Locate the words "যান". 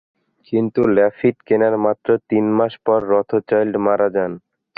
4.15-4.31